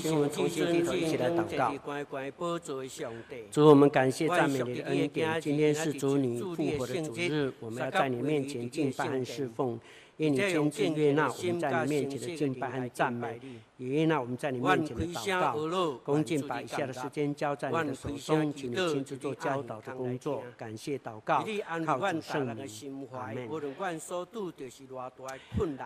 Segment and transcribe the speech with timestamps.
[0.00, 1.72] 请我们同心低头一起来祷告。
[3.50, 5.40] 主，我们感谢赞美你的恩典。
[5.40, 9.78] 今天是主你复活的主日，我们要在你面前敬拜和侍奉。
[10.18, 13.40] 愿你亲自悦纳我们在你面前的敬拜和赞美，
[13.78, 15.98] 也悦纳我们在你面前的祷告。
[16.04, 20.42] 恭敬把以下的时间交在你的手中，请你亲自做教导的工作。
[20.56, 21.44] 感谢祷告，
[21.84, 22.68] 靠主圣名，
[23.12, 23.48] 阿门。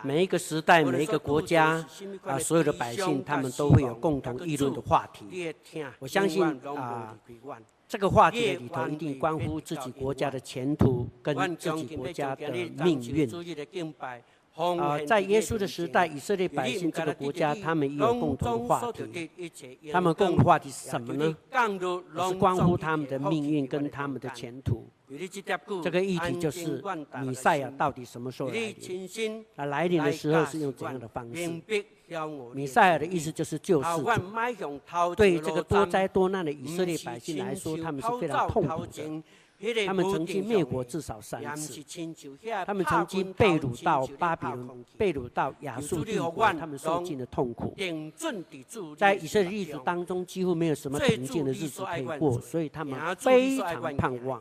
[0.03, 1.85] 每一个时代，每一个国家
[2.25, 5.55] 啊，所有的百姓，他们都会有共同议论的话题。
[5.99, 7.17] 我相信啊。
[7.89, 12.51] 这个话题里头一定关乎自己国家的前途跟自己国家的
[12.85, 13.27] 命运。
[14.77, 19.31] 啊，在耶稣的时代，以色列百姓这个国家，他们也有共同的话题。
[19.93, 21.37] 他们共同话题是什么呢？
[22.29, 24.85] 是关乎他们的命运跟他们的前途。
[25.83, 26.83] 这个议题就是
[27.23, 29.45] 米赛亚到底什么时候来临？
[29.55, 31.63] 啊，来临的时候是用怎样的方式？
[32.55, 34.05] 弥赛尔的意思就是救世主。
[35.15, 39.23] 对于这个多灾多难的以色列百姓来说，他们是非常痛苦的。
[39.85, 41.83] 他们曾经灭国至少三次，
[42.65, 47.75] 他们曾经被掳到巴比伦，被掳到亚述帝国，他们受尽了痛苦。
[48.97, 54.41] 在以色列历史当中，几乎没有什么平静的日子可以过，所以他们非常盼望。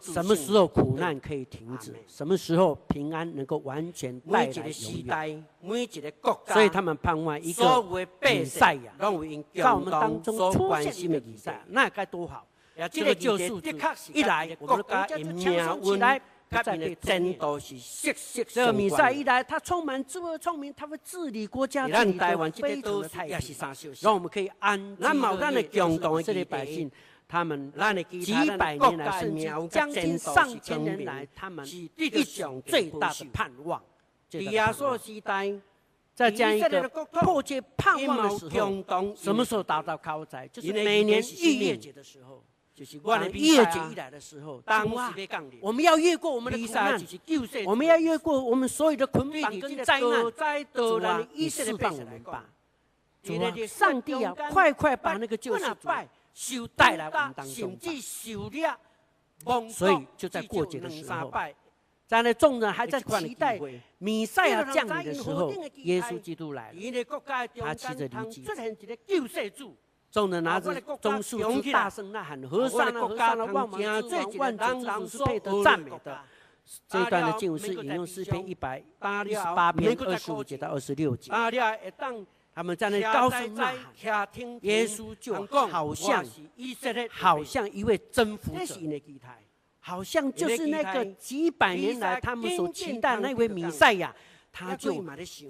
[0.00, 1.94] 什么时候苦难可以停止？
[2.06, 4.64] 什么时候平安能够完全带来永
[5.04, 5.44] 远？
[6.46, 7.84] 所以他们盼望一个
[8.20, 9.08] 比赛亚，在
[9.72, 12.46] 我们当中出现一个弥赛亚，那该多好！
[12.90, 13.60] 这个救赎
[14.12, 16.96] 一来，我们国家就强盛起来，他在被
[17.60, 18.44] 是息息。
[18.44, 23.56] 这个弥赛一来，他充满智慧聪明，他会治理国家，治理得非常的太平，
[24.00, 25.20] 让我们可以安静
[25.52, 26.90] 的共同这些百姓。
[27.28, 27.70] 他们
[28.22, 31.64] 几百年来，甚至将近上千年来，他们
[31.96, 33.80] 一种最大的盼望。
[34.52, 35.52] 亚述时代，
[36.14, 40.48] 在这样一个迫切盼望的时候，什么时候达到高载？
[40.48, 42.42] 就是每年逾越节的时候，
[42.74, 42.96] 就是
[43.32, 44.86] 逾越节一来的时候，当
[45.60, 46.98] 我们要越过我们的苦难，
[47.66, 50.10] 我们要越过我们所有的捆绑跟灾难，
[50.72, 52.44] 主啊，你释放我们吧！
[53.22, 55.88] 主啊，上帝啊，快快把那个救世主。
[56.40, 57.76] 受带来我们当中，
[59.68, 61.32] 所以就在过节的时候，
[62.06, 63.58] 在那众人还在期待
[63.98, 66.78] 弥赛亚降临的时候，耶稣基督来了，
[67.58, 69.74] 他骑着驴子，
[70.12, 76.20] 众人拿着棕树枝大声呐喊：和散那，和散那，万王之王，万主之主是配得赞美的。
[76.86, 81.32] 这一段的经文是引用诗篇一百八十八篇二十五节到二十六节。
[82.58, 84.28] 他们在那高声呐喊，
[84.62, 86.26] 耶稣就好像
[87.08, 88.74] 好像一位征服者，
[89.78, 94.12] 好像就是那个几百年来他们所期待那位弥赛亚，
[94.50, 94.92] 他就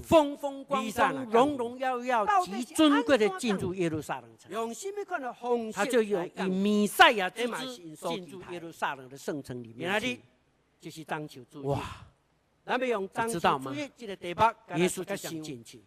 [0.03, 4.77] 风风光光、荣荣耀耀、极尊贵的进入耶路撒冷城，
[5.73, 9.91] 他就有以弥赛亚之姿进入耶路撒冷的圣城里面。
[11.63, 12.05] 哇！
[13.31, 13.75] 知道吗？
[14.77, 15.83] 耶稣就想进去。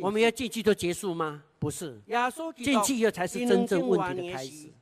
[0.00, 1.42] 我们要进去就结束吗？
[1.58, 2.00] 不是，
[2.56, 4.72] 进去以后才是真正问题的开始。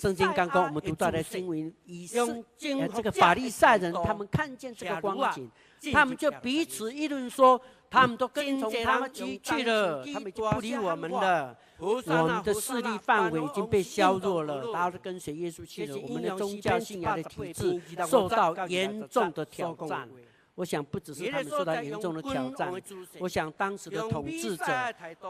[0.00, 5.50] 圣经刚刚我们读到的经文，以这个法利赛人他们看见这个光景，
[5.92, 7.58] 他们就彼此议论说，
[7.88, 11.94] 他们都跟从他们去了，他们已经不理我们了，我
[12.26, 20.08] 们的势力范围已经被削弱了，大家都跟随耶稣去了，我们的宗教信仰的体制受到严重的挑战。
[20.54, 22.70] 我想不只是他们受到严重的挑战，
[23.18, 24.64] 我想当时的统治者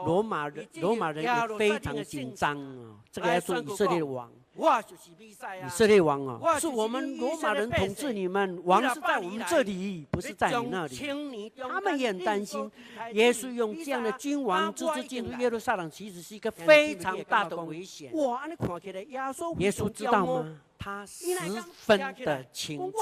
[0.05, 2.99] 罗马人，罗马人也非常紧张啊。
[3.09, 10.95] 这个要说以色列王，以色列王啊，是我们罗马人统治你们，王是在我们这里，不是在你那里。
[11.57, 12.71] 他们也很担心，
[13.13, 18.11] 耶稣用这样的君王之姿进入耶路撒冷，其实是一个非常大的危险。
[19.57, 20.59] 耶稣知道吗？
[20.77, 21.35] 他十
[21.73, 22.93] 分的清楚，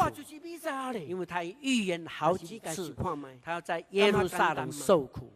[1.06, 2.96] 因为他预言好几次，
[3.42, 5.34] 他要在耶路撒冷受苦，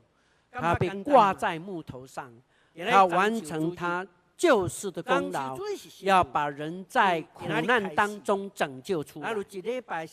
[0.49, 2.31] 他被挂在木头上，
[2.73, 4.07] 他要完成他。
[4.37, 5.57] 救世的功劳，
[6.01, 9.33] 要把人在苦难当中拯救出来，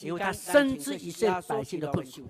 [0.01, 2.23] 因为他深知以色列百姓的困苦。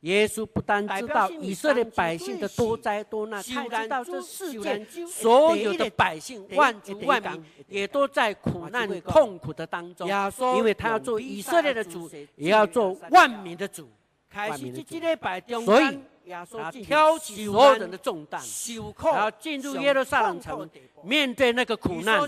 [0.00, 10.08] 耶稣不单知道以色列百姓的多灾多难，他知道这世界所有的百姓万族万民也都在苦难痛苦的当中，
[10.56, 13.88] 因为他要做以色列的主，也要做万民的主。
[14.34, 15.98] 万民的主，所以。
[16.28, 18.42] 他挑起所有人的重担，
[19.12, 20.68] 然后进入耶路撒冷城，
[21.04, 22.20] 面对那个苦难，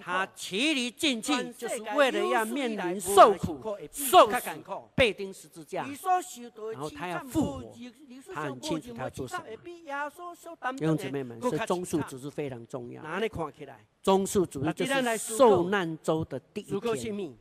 [0.00, 3.60] 他骑驴进去，就是为了要面临受苦、
[3.92, 4.40] 受死、
[4.96, 5.86] 被钉十字架，
[6.72, 7.74] 然后他要复活，
[8.34, 9.44] 他很清楚他要做什么。
[10.76, 13.02] 弟兄姊妹们，是棕树主日非常重要。
[14.02, 17.36] 中树主日就是受难周的第一天，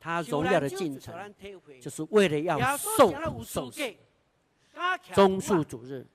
[0.00, 1.14] 他荣耀的进程，
[1.80, 3.80] 就是为了要受苦受死。
[5.12, 6.06] 棕树主日，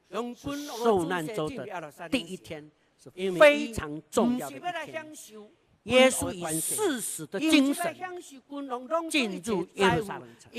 [0.83, 5.05] 受难周的第一天是非常重要的一天。
[5.83, 7.93] 耶稣以誓死的精神
[9.09, 10.49] 进入耶路撒冷城，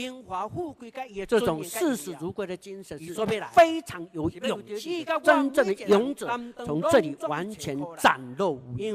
[1.26, 3.14] 这种视死如归的精神是
[3.54, 5.02] 非常有勇气。
[5.22, 8.92] 真正的勇者从这里完全展露无遗。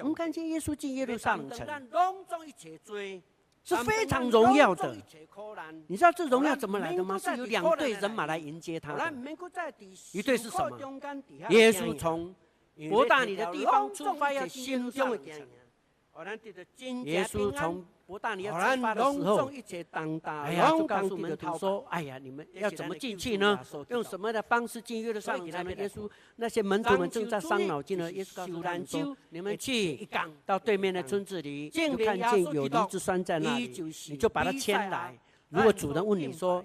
[0.00, 1.64] 我们看见耶稣进耶路撒冷城。
[3.76, 4.96] 是非常荣耀的，
[5.86, 7.18] 你知道这荣耀怎么来的吗？
[7.18, 9.12] 是有两队人马来迎接他的。
[10.12, 10.78] 一队是什么？
[11.50, 12.34] 耶稣从
[12.88, 15.46] 伯大尼的地方出发要进耶路撒冷城。
[17.04, 19.50] 耶稣从伯大尼要出发的时候，
[20.42, 23.58] 哎呀，就告诉门徒说：“哎呀，你们要怎么进去呢？
[23.88, 28.10] 用什么的方式进耶路撒冷城呢？”耶稣那些门徒们正在伤脑筋呢。
[28.12, 30.08] 耶稣告诉他们说：“你们去
[30.44, 35.16] 到对面的村子里，就看见有梨子拴在那里，你就把它牵来。
[35.48, 36.64] 如果主人问你说，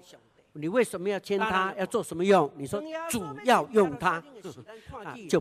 [0.54, 1.72] 你为什么要牵它？
[1.78, 2.50] 要做什么用？
[2.56, 4.22] 你说主要用它，
[5.04, 5.40] 啊，就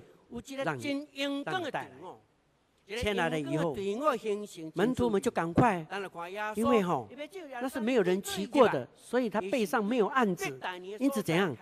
[0.63, 1.07] 让你
[1.43, 1.91] 让你带来。”
[2.87, 3.75] 牵来了以后，
[4.73, 5.85] 门徒们就赶快，
[6.55, 7.07] 因为哈，
[7.61, 10.45] 那是没有人骑过的，所以他背上没有案子，
[10.99, 11.55] 因此怎样，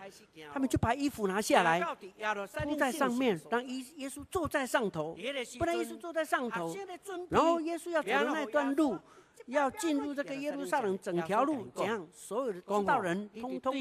[0.52, 1.80] 他们就把衣服拿下来
[2.62, 5.16] 铺在上面，让耶耶稣坐在上头，
[5.58, 6.76] 不然耶稣坐在上头，
[7.30, 8.98] 然后耶稣要走的那段路。
[9.46, 12.08] 要进入这个耶路撒冷，整条路怎样？
[12.12, 13.74] 所有的知道人通通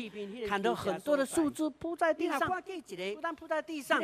[0.48, 4.02] 砍了很多的树枝铺在地上，不但铺在地上，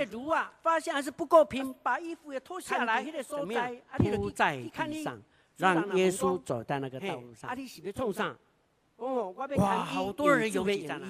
[0.62, 3.76] 发现还是不够平，把衣服也脱下来，怎么样？
[4.16, 5.22] 铺在地上，
[5.58, 7.34] 让耶稣走在那个道路
[8.14, 8.38] 上。
[8.98, 11.08] 哇，好多人有备战了，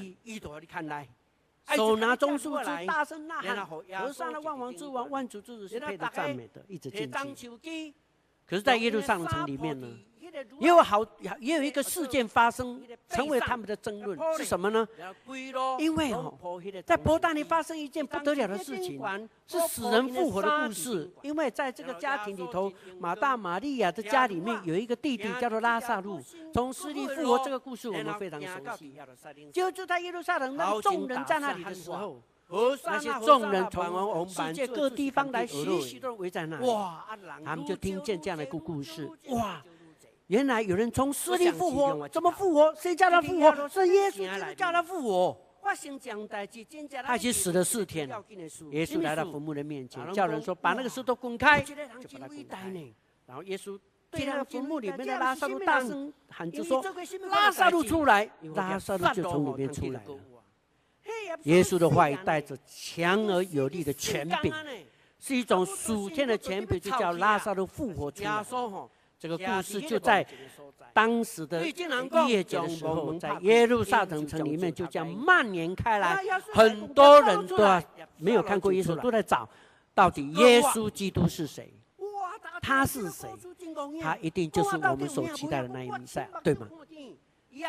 [0.67, 1.07] 看来，
[1.75, 7.93] 手拿棕树枝，大声呐喊，和散那万王之王、万主之主是配得赞美的，一直进去。
[8.47, 9.87] 可是，在耶路撒冷城里面呢？
[10.59, 11.05] 也有好，
[11.39, 14.87] 也有一个事件发生，成为他们的争论是什么呢？
[15.77, 16.33] 因为哦，
[16.85, 19.01] 在伯大尼发生一件不得了的事情，
[19.47, 21.11] 是死人复活的故事。
[21.21, 26.19] 因为在这个家庭里头，马大、玛利亚的家里面有一个弟弟叫做拉萨路，
[26.53, 27.39] 从死里复活。
[27.39, 28.95] 这个故事我们非常熟悉。
[29.51, 32.21] 就就在耶路撒冷，让众人在那里的时候，
[32.85, 37.05] 那些众人从世界各地方来，许许多人围在那里，哇，
[37.43, 39.63] 他们就听见这样的一个故事，哇。
[40.29, 42.73] 原来有人从死里复活，怎么复活？
[42.75, 43.67] 谁叫他复活？
[43.67, 45.35] 是耶稣叫他复活。
[45.61, 48.23] 他已经死了四天了。
[48.69, 52.71] 耶稣来到坟墓的面前，叫人说：“把那个石头滚开。”就把它滚开。
[53.25, 53.77] 然后耶稣
[54.11, 56.83] 对那个坟墓里面的拉萨路大声喊着说
[57.29, 60.15] ：“拉萨路出来！”拉萨路就从里面出来了。
[61.43, 64.53] 耶稣的话语带着强而有力的权柄，
[65.19, 68.45] 是一种属天的权柄，就叫拉萨路复活出来。
[69.19, 70.25] 这个故事就在
[70.93, 71.73] 当时的逾
[72.29, 76.23] 越节的时候，在耶路撒冷城里面就这样蔓延开来，
[76.53, 77.57] 很多人都
[78.17, 79.47] 没有看过耶稣，都在找
[79.93, 81.73] 到底耶稣基督是谁？
[82.61, 83.29] 他是谁？
[84.01, 86.67] 他一定就是我们所期待的那一弥赛，对吗？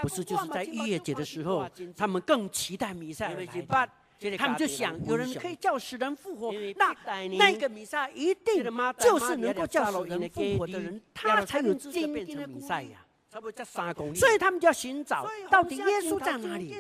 [0.03, 3.89] 不是，就是在逾越节的时候，他们更期待弥赛亚。
[4.37, 6.95] 他们就想，有人可以叫死人复活，那
[7.39, 8.63] 那个弥赛一定
[8.99, 12.99] 就是能够叫死人复活的人，他才有资格变成弥赛亚。
[13.33, 16.75] 所以他们就要寻找，到底耶稣在哪里？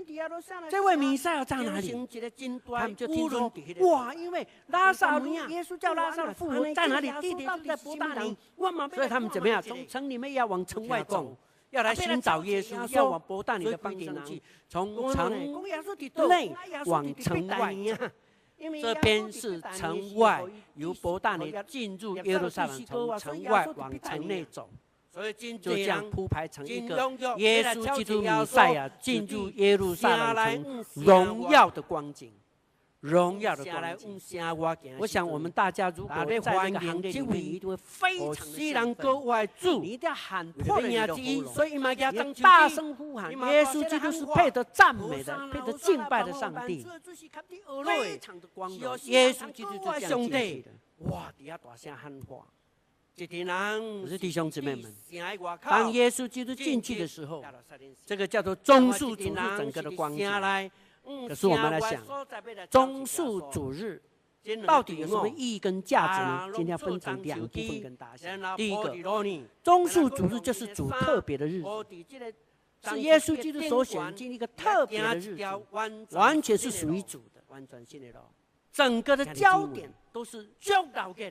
[0.68, 1.92] 这位弥赛亚在哪里？
[2.76, 3.52] 他们就听说，
[3.88, 7.08] 哇，因为拉萨路，耶稣叫拉萨路复活在哪里？
[7.20, 8.36] 弟弟在伯大尼，
[8.92, 9.62] 所以他们怎么样？
[9.62, 11.36] 从城里面要往城外走。
[11.70, 15.30] 要来寻找耶稣，要往伯大尼的方向去，从城
[16.28, 16.54] 内
[16.86, 17.74] 往城外。
[18.82, 24.68] 这边是城外，由伯大尼进入耶路撒冷，从城外往城内走。
[25.60, 26.96] 就这样铺排成一个
[27.38, 32.32] 耶稣基督弥赛亚进入耶路撒冷城荣耀的光景。
[33.00, 34.20] 荣耀的光景，
[34.98, 39.80] 我想我们大家如果在这个行列里面，一定会非常的兴奋。
[39.80, 46.86] 你一定要喊破你的音，所以嘛，要大声呼喊：耶稣基督是配得赞美的，配得敬拜的上帝。
[47.86, 50.70] 非常的光荣，耶稣基督就这样进去的。
[51.10, 52.44] 哇，底下大声喊话，
[53.16, 54.94] 我是弟兄姊妹们，
[55.62, 57.42] 当耶稣基督进去的时候，
[58.04, 60.30] 这个叫做棕树主日整个的光景。
[61.28, 62.02] 可是我们来想，
[62.70, 64.00] 中述主日
[64.66, 66.52] 到底有什么意义跟价值呢？
[66.54, 68.56] 今天要分成两部分跟大家讲。
[68.56, 68.96] 第一个，
[69.62, 71.68] 中述主日就是主特别的日子，
[72.82, 75.44] 是耶稣基督所选进一个特别的日子，
[76.12, 77.84] 完全是属于主的，完全
[78.72, 80.48] 整个的焦点都是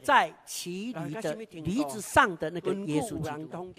[0.04, 3.74] 在骑驴的驴子上的那个耶稣基督，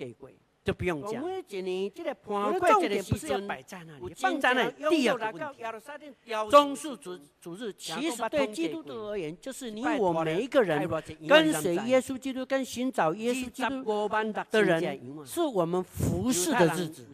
[0.62, 1.22] 就不用讲。
[1.22, 4.74] 我们的重点不是要摆在那里，放在那里。
[4.90, 5.62] 第二个问题，
[7.00, 10.86] 主主日其实对基督徒而言，就是你我每一个人
[11.26, 14.08] 跟随耶稣基督、跟寻找耶稣基督
[14.50, 17.06] 的人，是我们服侍的日子。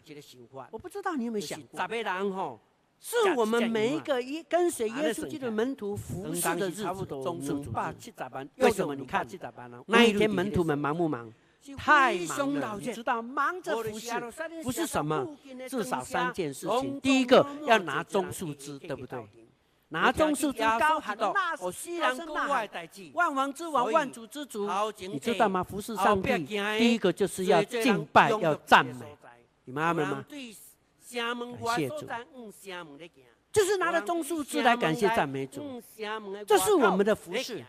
[0.71, 2.59] 我不知道你有没有想过。
[2.99, 7.75] 是我们每一个一跟随耶稣基督门徒服侍的日子，棕树主日。
[8.57, 8.95] 为什么？
[8.95, 9.25] 你看
[9.85, 11.31] 那一天门徒们忙不忙？
[11.75, 14.11] 太忙了，你知道，忙着服侍，
[14.63, 15.35] 不是什么？
[15.67, 16.99] 至少三件事情。
[17.01, 19.19] 第一个要拿中树枝，对不对？
[19.89, 22.69] 拿中树枝高喊道：“我西然国外
[23.13, 24.69] 万王之王，万主之主。”
[24.99, 25.63] 你知道吗？
[25.63, 26.45] 服侍上帝，
[26.77, 29.17] 第一个就是要敬拜，要赞美。
[29.63, 30.25] 你们阿们吗？
[30.29, 30.39] 感
[31.77, 32.05] 谢主，
[33.49, 35.81] 就是拿着中树枝来感谢赞美主，
[36.45, 37.63] 这是我们的服事。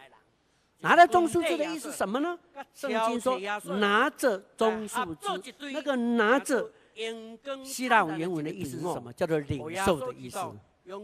[0.80, 2.38] 拿着棕树枝的意思是什么呢？
[2.72, 3.38] 圣经说
[3.78, 6.70] 拿着棕树枝，那个拿着
[7.64, 9.12] 希腊文原文的意思是什么？
[9.12, 10.38] 叫做领受的意思。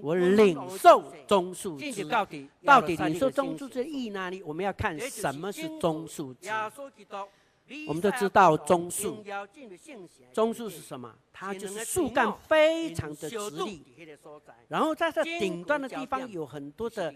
[0.00, 2.04] 我领受棕树枝，
[2.64, 4.42] 到底领受棕树枝的意义哪里？
[4.42, 6.48] 我们要看什么是棕树枝。
[7.88, 9.24] 我们都知道棕树，
[10.32, 11.14] 棕树是什么？
[11.32, 13.82] 它就是树干非常的直立，
[14.68, 17.12] 然后在这顶端的地方有很多的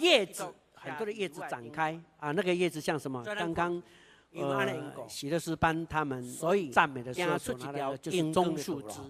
[0.00, 0.44] 叶子，
[0.82, 3.22] 很多的叶子展开啊，那个叶子像什么？
[3.24, 3.82] 刚刚
[4.34, 9.00] 呃，喜乐诗班他们所以赞美的时候所拿的就是棕树枝，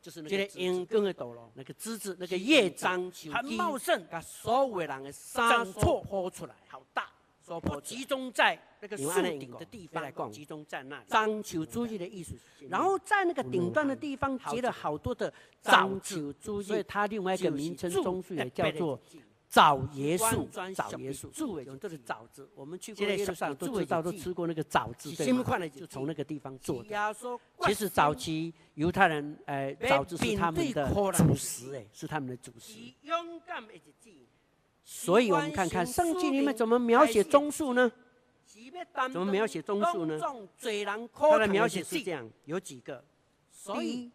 [0.00, 7.08] 就是那个鹰根的斗那个枝子，那个叶子很茂盛，把所有人的山错坡出来，好大。
[7.60, 11.04] 不集中在那个树顶的地方，集中在那里。
[11.06, 12.34] 樟树主义的艺术，
[12.70, 18.98] 然后在那个顶端的地方结了好多的樟树主义，所以它另外一个名称棕树也叫做
[19.52, 20.48] 枣椰树。
[20.50, 25.44] 枣椰树，用这是枣子，我们去过耶路撒冷都知道，都吃过那个枣子，对吗？
[25.68, 27.14] 就从那个地方做的。
[27.66, 32.78] 其实早期犹太人，呃，枣子是他们的主食，哎，是他们的主食。
[34.84, 37.92] 所以我们看看圣经里面怎么描写棕树呢？
[39.12, 40.18] 怎么描写棕树呢？
[41.12, 43.04] 它的描写是这样，有几个。
[43.74, 44.10] 第一，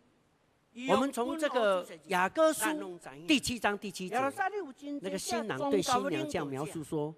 [0.90, 4.16] 我们从这个雅各书第七章第七节，
[5.02, 7.16] 那个新郎对新娘这样描述说：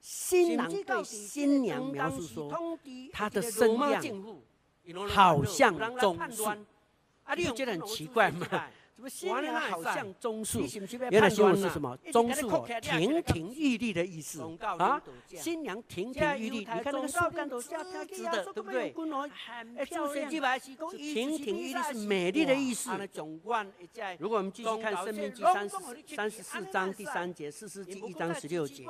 [0.00, 2.78] 新郎对新娘描述说，
[3.12, 4.02] 他的身量
[5.08, 6.44] 好像棕树。
[7.34, 8.46] 你不觉得很奇怪吗？
[9.30, 10.60] 完了，好像棕树。
[11.10, 11.96] 原来新闻是什么？
[12.12, 14.42] 棕树亭亭玉立的意思
[14.78, 15.02] 啊！
[15.28, 18.94] 新娘亭亭玉立，你看那个树干都是直的，对不对？
[19.76, 22.90] 哎，亭亭玉立是美丽的意思。
[24.18, 25.76] 如果我们继续看《生命记》三十
[26.14, 28.84] 三十四章第三节，《四世纪》一章十六节，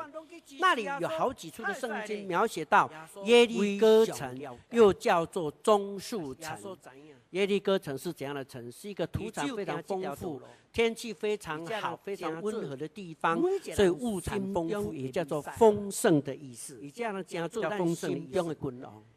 [0.59, 2.91] 那里有好几处的圣经描写到
[3.25, 4.39] 耶利哥城，
[4.71, 6.59] 又叫做棕树城。
[7.33, 8.71] 耶利哥城是怎样的城？
[8.71, 13.41] 是一个土产非常丰富、天气非常好、非常温和的地方，
[13.75, 16.79] 所以物产丰富，也叫做丰盛的意思。
[16.83, 18.11] 以这样的家族丰盛，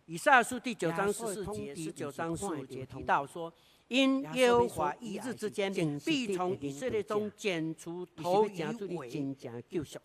[0.05, 3.53] 以赛亚书第九章十四节、十九章十五节提到说
[3.89, 5.73] ：“因耶和华一日之间，
[6.05, 8.63] 必从以色列中剪除头与
[8.95, 9.35] 尾，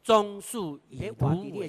[0.02, 1.68] 中树以芦苇。”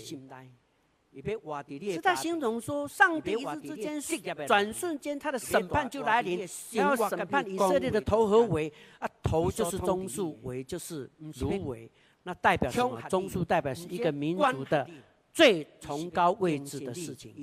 [1.91, 4.00] 是在形容说，上帝一日之间，
[4.48, 8.72] 转瞬间，他的审判就来临，要审判以色列的头和尾。
[9.00, 11.91] 啊，头就是棕树，尾就是芦苇。
[12.24, 13.01] 那代表什么？
[13.10, 14.88] 棕树代表是一个民族的
[15.34, 17.34] 最崇高位置的事情，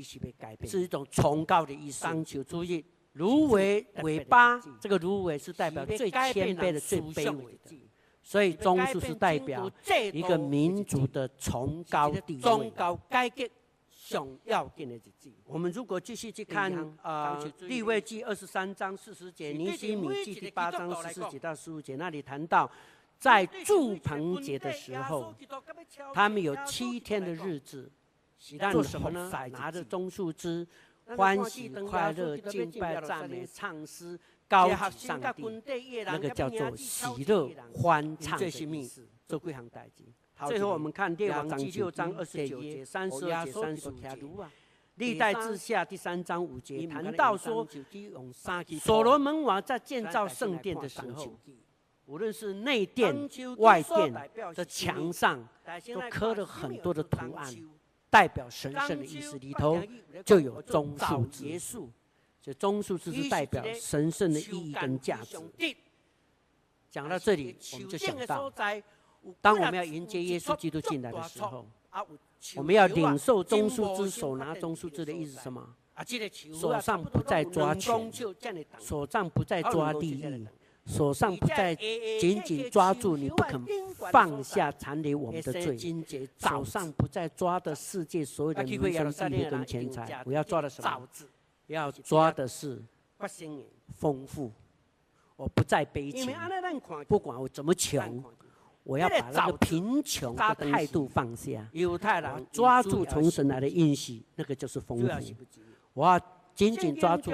[0.65, 2.05] 是一种崇高的意思。
[2.05, 2.83] 当求注意，
[3.13, 7.77] 芦苇尾巴，这个芦苇是代表最谦卑的、最卑微的。
[8.23, 9.71] 所以棕树是代表
[10.13, 12.73] 一个民族的崇高地位。
[14.09, 15.31] 想要定的日子。
[15.45, 16.73] 我们如果继续去看
[17.03, 22.71] 啊，呃《利未记》二十三章四十节，《尼西米记》第八章十四节到十五节，那里谈到，
[23.19, 25.35] 在祝棚节的时候，
[26.15, 27.93] 他们有七天的日子，
[28.73, 29.31] 做什么呢？
[29.53, 30.67] 拿着棕树枝，
[31.05, 35.43] 欢喜快乐，敬拜赞美，唱诗，高举上帝，
[36.07, 39.07] 那个叫做喜乐欢唱的意思。
[39.27, 40.03] 做几项代志。
[40.47, 44.19] 最后我们看《列王纪》六章二十九节、三十二节、三十五节，
[44.95, 47.67] 历代志下第三章五节谈到说，
[48.81, 51.37] 所罗门王在建造圣殿的时候，
[52.07, 54.13] 无论是内殿、外殿
[54.55, 55.49] 的墙上，
[55.93, 57.53] 都刻了很多的图案，
[58.09, 59.39] 代表神圣的意思。
[59.39, 59.83] 里头
[60.25, 61.61] 就有棕树枝，
[62.41, 65.37] 这棕树枝是代表神圣的意义跟价值。
[66.91, 68.51] 讲到这里，我们就想到，
[69.41, 71.67] 当我们要迎接耶稣基督进来的时候。
[72.55, 75.75] 我们要领受中枢之，手拿中枢之的意思是什么？
[76.55, 78.13] 手上不再抓钱，
[78.79, 80.47] 手上不再抓利益，
[80.87, 83.61] 手上不再紧紧抓住你不肯
[84.13, 85.77] 放下残留我们的罪，
[86.39, 88.81] 手上不再抓的世界所有的名
[89.11, 91.09] 声地位跟钱财，我要抓的什么？
[91.67, 92.81] 要抓的是
[93.97, 94.53] 丰富，
[95.35, 96.33] 我不再悲情，
[97.09, 98.23] 不管我怎么穷。
[98.89, 101.63] 我要把那个贫穷的态度放下，
[102.51, 105.07] 抓住从神来的应许，那个就是丰富。
[105.93, 106.19] 我要
[106.55, 107.31] 紧紧抓住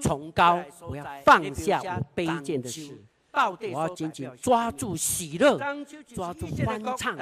[0.00, 2.96] 崇高，我要放下我卑贱的事。
[3.32, 5.58] 我要紧紧抓住喜乐，
[6.06, 7.18] 抓住欢畅，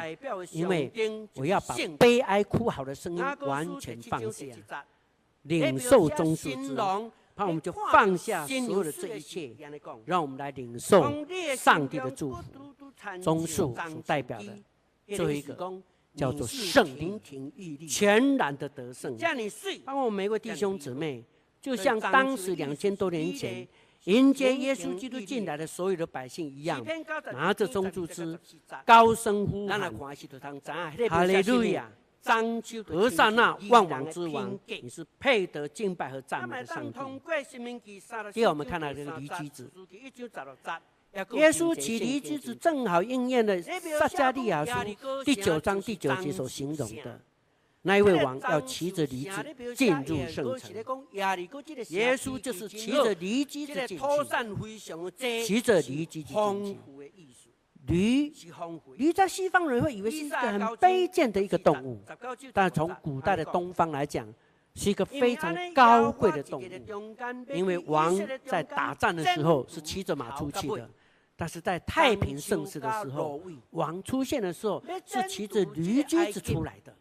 [0.53, 0.93] 因为
[1.37, 4.45] 我要把悲哀哭嚎的声音完全放下，
[5.45, 6.77] 领受棕树枝，
[7.41, 9.51] 那我们就放下所有的这一切，
[10.05, 11.03] 让我们来领受
[11.57, 12.43] 上帝的祝福。
[13.23, 14.59] 棕树所代表的
[15.07, 15.57] 最后一个
[16.15, 17.19] 叫做圣灵，
[17.89, 19.17] 全然的得胜。
[19.87, 21.25] 包括我们每位弟兄姊妹，
[21.63, 23.67] 就像当时两千多年前
[24.05, 26.85] 迎接耶稣基督进来的所有的百姓一样，
[27.33, 28.39] 拿着棕树枝，
[28.85, 29.91] 高声呼喊
[31.09, 31.91] ：“哈利路亚！
[32.87, 36.99] 和散那万王之王，你是配得敬拜和赞美的上帝。”
[38.33, 39.71] 第二，我们看到这个驴駒子。
[41.33, 44.73] 耶稣骑驴駒子，正好应验了撒迦利亚书
[45.25, 47.21] 第九章第九节所形容的
[47.83, 50.73] 那一位王要骑着驴子进入圣城。
[51.89, 56.77] 耶稣就是骑着驴駒子进去，骑着驴駒子
[57.87, 58.33] 驴，
[58.97, 62.01] 驴在西方人会以为是一个很卑贱的一个动物，
[62.53, 64.27] 但从古代的东方来讲，
[64.75, 66.65] 是一个非常高贵的动物，
[67.53, 70.89] 因为王在打仗的时候是骑着马出去的。
[71.37, 76.95] 但是在太平盛世的时候，王出现的时候是骑着驴驹子出来的，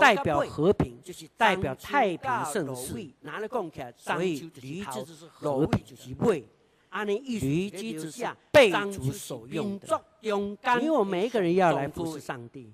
[0.00, 0.98] 代表和平，
[1.36, 2.94] 代表太平盛世。
[3.98, 5.94] 所以驴子是和平之
[6.94, 10.04] 辈，驴駒子是被主所用的。
[10.20, 10.32] 因
[10.84, 12.72] 为我们每一个人要来服侍上帝。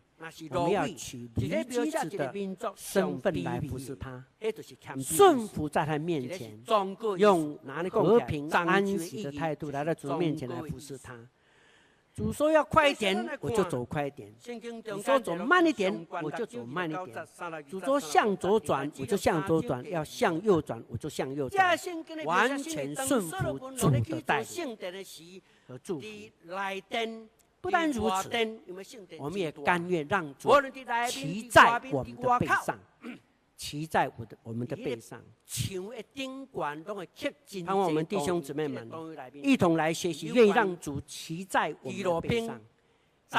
[0.50, 4.22] 我们要取驴駒子的身份来服侍他，
[5.02, 6.62] 顺服在他面前，
[7.16, 7.58] 用
[7.90, 11.18] 和平安息的态度来到主面前来服侍他。
[12.14, 14.28] 主说要快一点，我就走快一点；
[14.84, 17.26] 主说走慢一点，我就走慢一点；
[17.68, 21.78] 主说向左转，我就向左转；要向右转，我就向右转。
[22.24, 24.76] 完全顺服主的带领
[25.66, 26.06] 和祝福。
[27.62, 28.28] 不但如此，
[29.18, 30.50] 我们也甘愿让主
[31.08, 32.78] 骑在我们的背上，
[33.60, 35.22] 骑在我的我们的背上。
[37.66, 38.90] 让我们弟兄姊妹们
[39.34, 42.58] 一同来学习，愿意让主骑在我们的背上，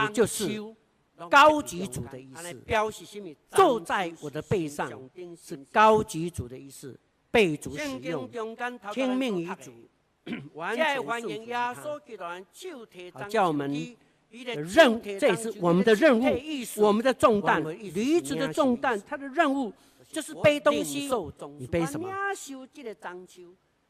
[0.03, 0.61] 也就是
[1.27, 2.63] 高级主的意思。
[3.49, 4.91] 坐在我的背上
[5.35, 6.99] 是高级主的意思，
[7.31, 8.29] 被主使用，
[8.93, 9.71] 听命于主，
[10.53, 11.73] 完全顺服他。
[13.11, 13.97] 好，叫我们。
[14.31, 16.23] 任务，这也是我们的任务，
[16.77, 17.63] 我们的重担，
[17.93, 19.73] 驴子的重担，他的任务
[20.11, 21.09] 就是背东西。
[21.57, 22.09] 你背什么？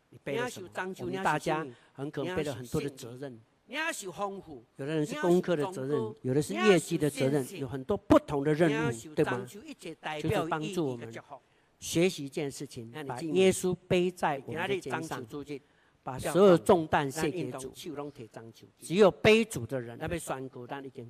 [0.10, 0.70] 你背了什么？
[1.00, 3.40] 我们大家很可能背了很多的责任。
[3.68, 9.46] 有的人是功课的责任，有的是业绩的责任，有很多不同的任务，对吗？
[10.22, 11.10] 就是帮助我们
[11.80, 15.26] 学习一件事情，把耶稣背在我们的肩上。
[16.04, 17.72] 把所有重担卸给主，
[18.80, 20.00] 只有背主的人，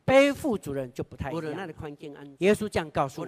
[0.04, 1.70] 背负主的人就不太一样。
[2.40, 3.28] 耶稣这样告诉我：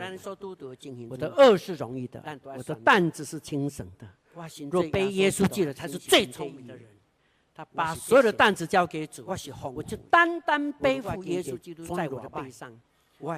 [1.10, 4.08] 我的轭是容易的，我的担子是轻省的。
[4.69, 6.89] 若背耶稣记的，才是最聪明的人。
[7.56, 9.23] 他把所有的担子交给主，
[9.73, 12.78] 我就单单背负耶稣基督在我的背上。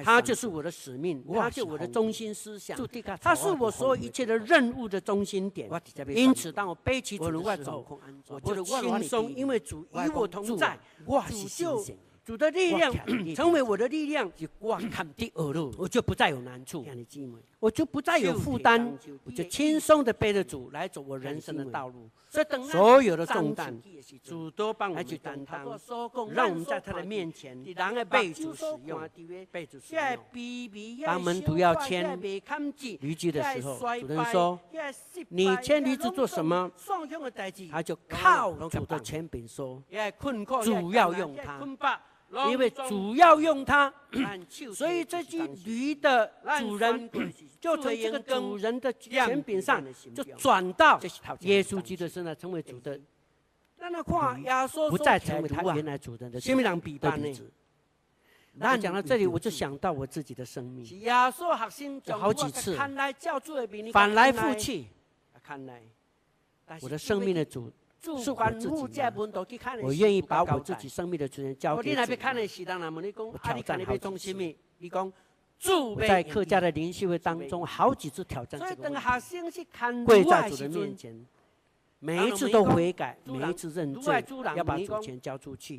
[0.04, 2.76] 他就是我的使命，他就是我的中心思想，
[3.20, 5.70] 他是我所有一切的任务的中心点。
[6.08, 10.78] 因此，当我背起主的时候，我就轻松，因为主与我同在，
[11.28, 11.84] 主就
[12.26, 12.92] 主的力量
[13.36, 16.84] 成为我的力量，我看的恶路，我就不再有难处，
[17.60, 22.10] 我就不再有负担，我就轻松的背着主来走我人生的道路。
[22.28, 23.80] 所以，所有的重担，
[24.24, 25.64] 主都帮我们去担当，
[26.34, 27.56] 让我们在他的面前
[28.10, 29.08] 被主使用，
[29.52, 31.06] 被主使用。
[31.06, 34.58] 当门徒要牵驴子的时候，主人说
[35.30, 36.68] ：“你牵驴子做什么？”
[37.70, 39.80] 他就靠主的权柄说
[40.64, 41.60] ：“主要用它。”
[42.50, 43.92] 因为主要用它，
[44.74, 47.08] 所以这只驴的主人
[47.60, 49.82] 就从这个主人的权柄上
[50.14, 51.00] 就转到
[51.40, 53.00] 耶稣基督身上，成为主的，
[54.90, 57.32] 不再成为他原来主人的生命比班呢。
[58.54, 63.12] 那讲到这里，我就想到我自己的生命，有好几次翻来
[64.32, 64.86] 覆去，
[66.80, 67.72] 我的生命的主。
[68.02, 69.00] 是我自己，
[69.82, 71.96] 我愿意把我自己生命的主权交给你。
[71.96, 72.06] 我
[73.42, 73.78] 挑战
[75.68, 81.26] 我在客家的灵修会当中，好几次挑战这个，跪在主的面前。
[81.98, 84.22] 每一次都悔改，每一次认罪，
[84.54, 85.78] 要把主权交出去。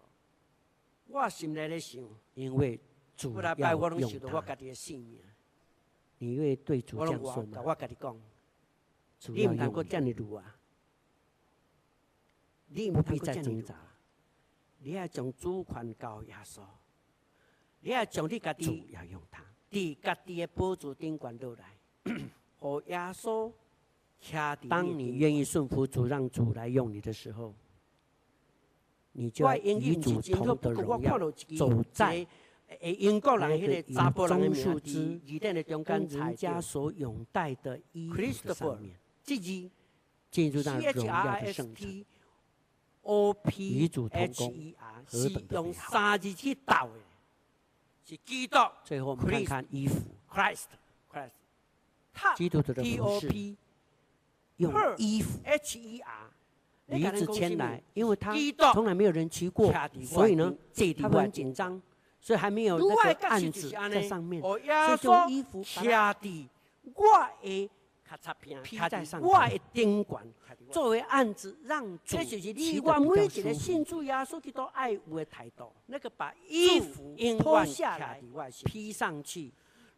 [1.11, 2.01] 我心里在想，
[2.33, 2.79] 因为
[3.15, 4.55] 主要用它。
[6.17, 7.61] 你愿意对主这样说吗？
[9.19, 10.43] 主要用它。
[12.73, 13.75] 你不必再挣扎，
[14.79, 16.61] 你要将主权交耶稣，
[17.81, 21.75] 你要将你家己主要用它，在家己的宝座顶管落来，
[22.59, 23.51] 和耶稣。
[24.69, 27.55] 当你愿意顺服主，让主来用你的时候，
[29.13, 31.19] 你就与主同得荣耀，
[31.57, 32.25] 走在
[32.81, 33.93] 英国人那个以
[34.27, 35.19] 棕树枝
[35.83, 38.95] 跟人家所拥戴的衣服的上面，
[40.31, 42.05] 进入那荣耀的圣城。
[43.57, 44.73] 与主同工，
[45.05, 45.73] 何等的
[48.05, 48.57] 是基督！
[48.83, 49.95] 最后我们看看衣服
[50.29, 51.31] ，，Christ，Christ，
[52.37, 53.55] 基督徒的服饰。
[54.57, 55.39] 用衣服
[56.91, 58.35] 驴子牵来，因为他
[58.73, 59.73] 从来没有人骑过，
[60.03, 60.53] 所以呢，
[61.01, 61.81] 他很紧张，
[62.19, 64.63] 所以还没有那个案子在上面，所以
[65.03, 66.49] 用衣服卡的
[66.83, 67.69] 我的
[68.61, 70.05] 披在上面，
[70.69, 72.99] 作为案子让主骑的比较
[74.25, 74.51] 舒服。
[75.85, 78.21] 那个把衣服脱下来
[78.65, 79.53] 披上去，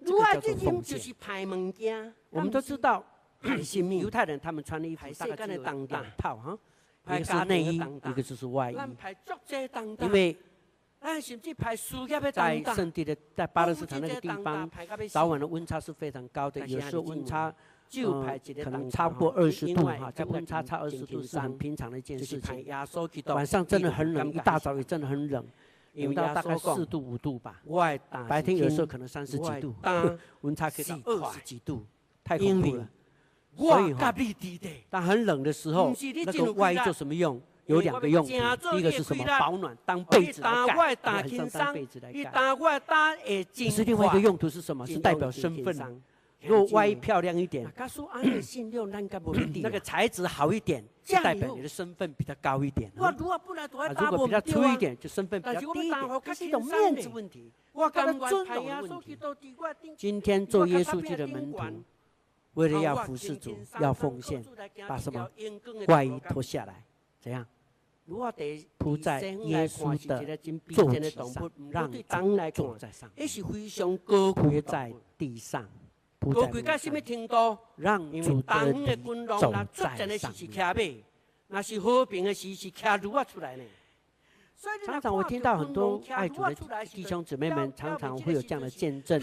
[0.05, 2.13] 这个叫做奉献。
[2.29, 3.03] 我们都知道。
[3.99, 5.85] 犹太人他们穿的衣服大概是两
[6.17, 6.57] 套哈，
[7.07, 8.77] 一个是内衣，一个就是外衣。
[9.99, 10.37] 因为
[12.31, 14.69] 在圣地的在巴勒斯坦那个地方，
[15.09, 17.53] 早晚的温差是非常高的，有时候温差
[17.89, 18.21] 就
[18.63, 22.65] 可能超过二十度哈，在温差差二十度是很平常的一件事情。
[23.25, 25.45] 晚上真的很冷，一大早也真的很冷，
[25.91, 27.61] 有到大概四度五度吧。
[28.29, 29.75] 白天有时候可能三十几度，
[30.41, 31.85] 温差可以到二十几度，
[32.23, 32.87] 太恐怖了。
[33.55, 34.13] 所以哈，
[34.89, 35.93] 但很冷的时候，
[36.25, 37.41] 那个外衣做什么用？
[37.65, 38.29] 有两个用途。
[38.71, 39.23] 第一个是什么？
[39.39, 40.75] 保暖，当被子来盖。
[40.75, 42.29] 晚上当被子来盖。
[42.53, 44.85] 可是另外一个用途是什么？
[44.85, 46.01] 是代表身份。
[46.45, 47.65] 如果外衣漂亮一点，
[49.61, 52.91] 那个材质好一点，就代表你的身份比较高一点。
[52.97, 56.21] 啊，如果比较粗一点，就身份比较低一点。
[56.21, 59.17] 这是一种面子问题，我跟尊荣的问题。
[59.95, 61.59] 今天做耶稣基督的门徒。
[62.53, 64.43] 为了要服侍主，要奉献，
[64.87, 65.29] 把什么
[65.87, 66.83] 外衣脱下来，
[67.19, 67.45] 怎样
[68.77, 70.37] 铺在耶稣的
[70.71, 73.27] 座子上，让当来坐在上面，
[74.33, 75.67] 铺在地上，
[76.19, 76.61] 铺在地
[77.27, 80.31] 上，让主的灵走在上
[80.75, 81.03] 面。
[81.47, 83.63] 那是和平的时时，卡如啊出来呢。
[84.85, 89.21] 常常我听到很多爱主的弟兄姊妹们，常常会有这样的见证，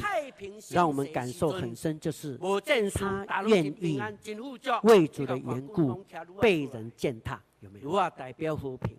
[0.71, 2.39] 让我们感受很深，就是
[2.95, 3.99] 他愿意
[4.83, 6.05] 为主的缘故
[6.41, 7.91] 被人践踏，有没有？
[8.11, 8.99] 代表和平，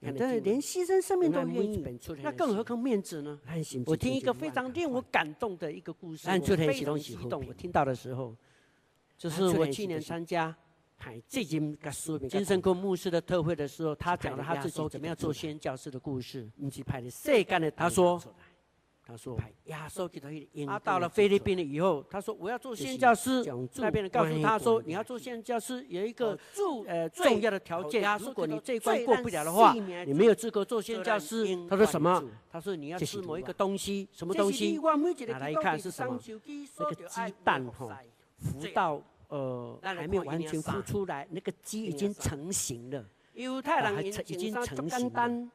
[0.00, 1.82] 真的连牺牲生命都愿意，
[2.22, 3.40] 那更何况面子呢？
[3.86, 7.42] 我听一个非常令我感动的一个故事，我非常激动。
[7.48, 8.34] 我听到的时候，
[9.16, 10.54] 就是我去年参加
[11.26, 11.76] 最近
[12.28, 16.48] 金圣坤牧师的特会的时候，他讲了他自己怎么样做宣教士的故事。
[17.76, 18.20] 他说。
[19.10, 19.40] 他说
[20.66, 23.42] ：“他到了菲律宾了以后，他说我要做宣教师。
[23.76, 26.38] 那边人告诉他说，你要做宣教师有一个
[26.86, 31.46] 呃重要的条件，如果你这一关过不了的话，你没有资格做宣教师。
[31.70, 32.22] 他说什么？
[32.50, 34.78] 他说你要吃某一个东西，什么东西？
[35.26, 36.20] 拿来一看是什么？
[36.78, 37.98] 那个鸡蛋哈，
[38.36, 43.04] 浮到呃还没有完全孵出来，那个鸡已经成型了，
[43.94, 45.48] 还已经成型了。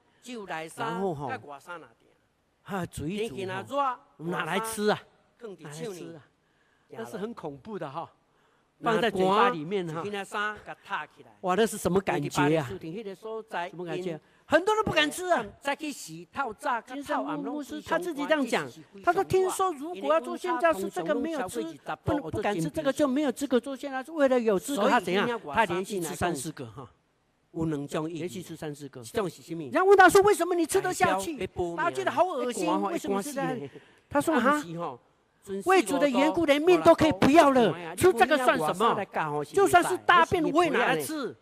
[0.78, 1.28] 然后哈。”
[2.66, 3.36] 哈，煮一煮，
[4.16, 4.98] 我们拿来吃啊，
[5.60, 6.24] 拿来吃啊，
[6.88, 8.10] 那是很恐怖的哈，
[8.80, 10.02] 放在嘴巴里面哈，
[11.42, 12.66] 哇，那是什么感觉呀？
[13.70, 14.18] 什么感觉？
[14.46, 18.70] 很多人不敢吃啊，再去洗套炸，金圣坤牧师他自己这样讲，
[19.04, 21.64] 他说听说如果要做宣教士，这个没有吃，
[22.04, 25.28] 不不敢吃这个就没有资格做宣教士，为了有资格他怎样？
[25.54, 26.90] 他连续吃三四个哈。
[27.52, 29.70] 无能将连续吃三四个，这种是什么？
[29.72, 31.38] 然后问他说：“为什么你吃得下去？”
[31.78, 33.56] 大家觉得好恶心，为什么是这样？
[34.10, 34.60] 他说：“哈，
[35.66, 39.06] 为主的缘故，连命都可以不要了，吃这个算什么？
[39.54, 41.36] 就算是大便我也拿来吃。”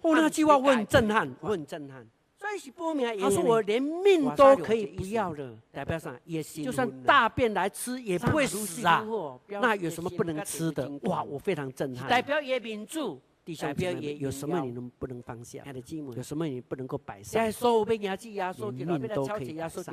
[0.00, 2.06] 后那句话我很震撼，我很震撼。
[3.20, 6.18] 他说：“我连命都可以不要了，代表啥？
[6.64, 9.06] 就算大便来吃也不会死啊！
[9.48, 10.90] 那有什么不能吃的？
[11.02, 12.08] 哇，我非常震撼。
[12.08, 15.60] 代表也民主。”弟兄姊妹，有什么你能不能放下？
[16.14, 17.42] 有什么你不能够摆上？
[18.70, 19.92] 命都可以上。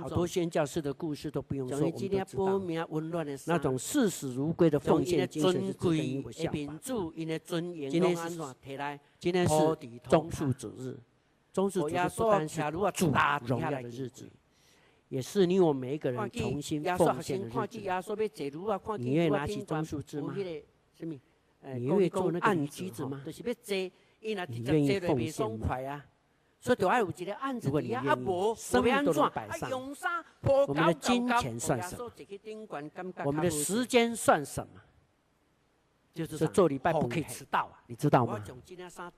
[0.00, 2.58] 好多宣教士的故事都不用说，我们都知道。
[3.46, 6.76] 那种视死如归的奉献精神是值得引以效法。
[7.20, 8.36] 今天是
[9.20, 9.54] 今天是
[10.08, 10.98] 中树主日，
[11.52, 12.60] 中树主日不单是
[12.94, 13.12] 主
[13.46, 14.28] 荣耀的日子，
[15.08, 17.56] 也是你我每一个人重新奉献的日子。
[18.98, 20.34] 你愿意拿起棕树枝吗？
[21.62, 23.22] 你愿意做那个案子吗？
[23.26, 25.46] 你愿意奉献
[25.88, 26.04] 啊？
[26.60, 27.68] 所以都要有这个案子。
[27.68, 28.06] 如果你愿意，
[28.56, 29.70] 生命都能摆上。
[30.66, 32.10] 我们的金钱算什么？
[33.24, 34.80] 我们的时间算什么？
[36.14, 37.80] 就是做礼拜不可以迟到啊！
[37.86, 38.42] 你知道吗？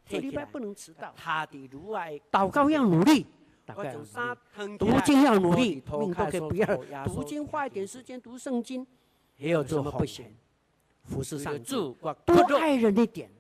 [0.05, 1.15] 做礼拜不能迟到。
[2.31, 3.27] 祷告要努力，
[4.79, 6.67] 读经要努力，命都可以不要。
[7.07, 8.87] 读经花一点时间读圣经，
[9.39, 10.27] 也有这么不行。
[11.05, 13.31] 服侍上主，多爱人一点，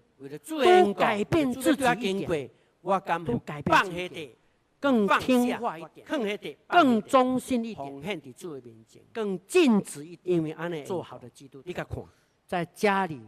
[0.48, 2.50] 多改变自己一点，
[2.82, 2.98] 多
[3.44, 4.36] 改变自己，
[4.80, 6.06] 更听话一点，
[6.66, 8.02] 更忠心一点，
[9.12, 11.86] 更尽职一点，因为安内做好的基督徒，你看，
[12.46, 13.20] 在家里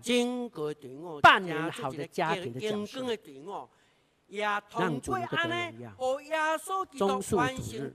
[1.21, 3.01] 扮演好的家庭的角色，
[4.79, 5.95] 让主的荣耀，
[6.97, 7.39] 棕树主
[7.77, 7.93] 日，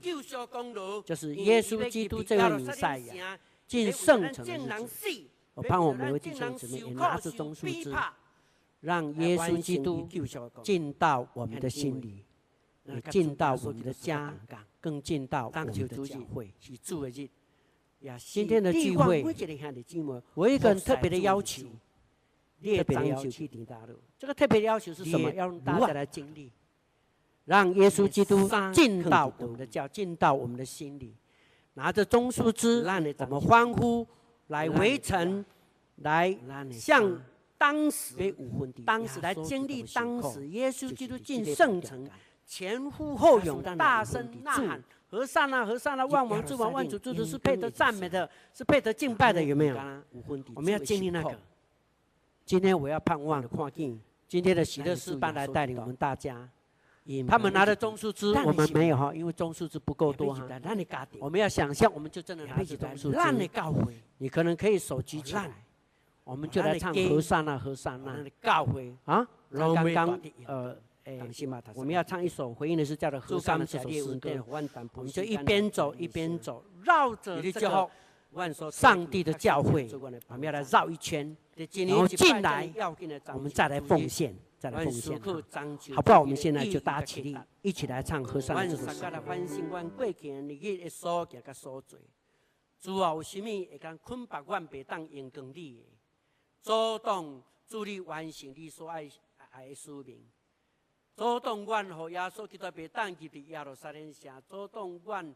[1.04, 5.08] 就是耶稣基督这位弥赛亚进圣城的日子。
[5.58, 7.92] 我盼望我们每位弟兄姊妹也拿着棕树枝，
[8.78, 10.06] 让耶稣基督
[10.62, 12.24] 进到我们的心里，
[12.84, 14.32] 也进到我们的家，
[14.80, 16.54] 更进到我们的教会。
[18.18, 19.24] 今天的聚会，
[20.34, 21.64] 我有一个特别的要求，
[22.62, 23.28] 特别的要求。
[24.16, 25.28] 这个特别的要求是什么？
[25.32, 26.52] 要让大家来经历，
[27.46, 31.16] 让耶稣基督进到我们的教，进到我们的心里，
[31.74, 34.06] 拿着棕树枝，让你怎么欢呼？
[34.48, 35.44] 来围城，
[35.96, 36.36] 来
[36.70, 37.18] 向
[37.56, 38.34] 当时，
[38.84, 42.08] 当时来经历当时耶稣基督进圣城，
[42.46, 49.76] 前呼后拥，大声呐喊：和善啊，和善啊，万王之王，万主之主，是配得赞美的，是配得敬拜的，有没有？
[50.54, 51.38] 我们要经历那个。
[52.44, 53.44] 今天我要盼望
[54.28, 56.48] 今天的喜乐诗班来带领我们大家。
[57.26, 60.46] 他们拿的棕树枝，我们没有哈，因为棕树枝不够多哈。
[61.18, 63.18] 我们要想象，我们就真的拿起棕树枝。
[64.18, 65.50] 你可能可以手举起来，
[66.24, 68.12] 我们就来唱和尚那，和散那。
[69.04, 71.18] 啊，刚刚呃，哎，
[71.74, 74.44] 我们要唱一首回应的是叫做《和散那》这首诗歌。
[74.46, 77.88] 我们就一边走一边走，绕着这个
[78.70, 79.88] 上帝的教会，
[80.28, 82.70] 我们要来绕一圈，然后进来，
[83.32, 84.34] 我们再来奉献。
[84.58, 85.20] 再来奉献，
[85.94, 86.20] 好不好？
[86.20, 88.90] 我们现在就大家起立，一起来唱和散那这首
[91.88, 91.96] 诗。
[92.80, 95.84] 主啊，有什么会讲困白万别当应供你的？
[96.60, 99.08] 主动助力完成你所爱
[99.50, 100.24] 爱的使命。
[101.16, 104.42] 主动阮和耶稣基督别当记的耶路撒冷城。
[104.48, 105.34] 主动阮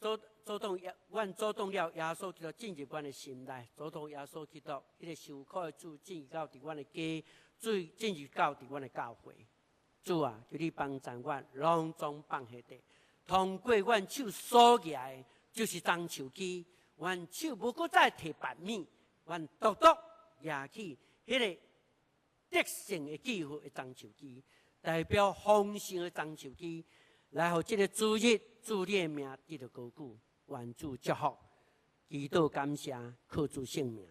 [0.00, 3.68] 主主动愿愿主动了耶稣基督进入阮的心内。
[3.76, 7.24] 主动耶稣基督迄个受苦的主进入到伫阮的家。
[7.64, 9.34] 最进入到伫阮的教会，
[10.02, 12.78] 主啊，求你帮助阮，拢总放下的，
[13.26, 16.62] 通过阮手所举的，就是张树枝，
[16.98, 18.86] 阮手无搁再提白米，
[19.24, 19.86] 阮独独
[20.42, 21.60] 举起迄个
[22.50, 24.42] 得胜的机会的樟树枝，
[24.82, 26.84] 代表丰盛的张树枝，
[27.30, 31.34] 来互这个主日主你的名得到高举，愿主祝福，
[32.10, 32.94] 祈祷感谢，
[33.26, 34.06] 靠主圣名。